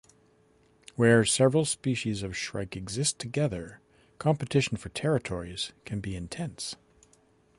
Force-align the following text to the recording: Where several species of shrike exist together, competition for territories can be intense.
Where 0.95 1.23
several 1.25 1.63
species 1.63 2.23
of 2.23 2.35
shrike 2.35 2.75
exist 2.75 3.19
together, 3.19 3.81
competition 4.17 4.77
for 4.77 4.89
territories 4.89 5.73
can 5.85 5.99
be 5.99 6.15
intense. 6.15 6.75